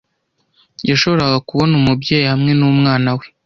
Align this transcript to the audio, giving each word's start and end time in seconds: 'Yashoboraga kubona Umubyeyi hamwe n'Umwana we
'Yashoboraga 0.87 1.37
kubona 1.47 1.73
Umubyeyi 1.81 2.25
hamwe 2.31 2.51
n'Umwana 2.55 3.09
we 3.17 3.25